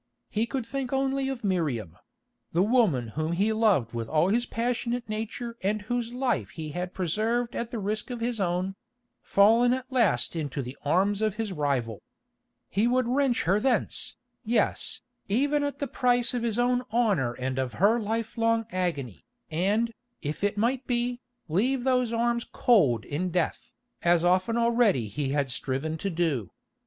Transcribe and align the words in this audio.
He 0.31 0.47
could 0.47 0.65
think 0.65 0.91
only 0.91 1.29
of 1.29 1.43
Miriam—the 1.43 2.63
woman 2.63 3.09
whom 3.09 3.33
he 3.33 3.53
loved 3.53 3.93
with 3.93 4.09
all 4.09 4.29
his 4.29 4.47
passionate 4.47 5.07
nature 5.07 5.57
and 5.61 5.83
whose 5.83 6.11
life 6.11 6.49
he 6.49 6.69
had 6.69 6.95
preserved 6.95 7.55
at 7.55 7.69
the 7.69 7.77
risk 7.77 8.09
of 8.09 8.19
his 8.19 8.39
own—fallen 8.39 9.73
at 9.75 9.91
last 9.91 10.35
into 10.35 10.63
the 10.63 10.75
arms 10.83 11.21
of 11.21 11.35
his 11.35 11.53
rival. 11.53 12.01
He 12.67 12.87
would 12.87 13.07
wrench 13.07 13.43
her 13.43 13.59
thence, 13.59 14.15
yes, 14.43 15.01
even 15.27 15.63
at 15.63 15.77
the 15.77 15.85
price 15.85 16.33
of 16.33 16.41
his 16.41 16.57
own 16.57 16.81
honour 16.91 17.33
and 17.33 17.59
of 17.59 17.73
her 17.73 17.99
life 17.99 18.39
long 18.39 18.65
agony, 18.71 19.21
and, 19.51 19.93
if 20.23 20.43
it 20.43 20.57
might 20.57 20.87
be, 20.87 21.21
leave 21.47 21.83
those 21.83 22.11
arms 22.11 22.43
cold 22.51 23.05
in 23.05 23.29
death, 23.29 23.75
as 24.01 24.23
often 24.23 24.57
already 24.57 25.05
he 25.05 25.29
had 25.29 25.51
striven 25.51 25.95
to 25.99 26.09
do. 26.09 26.49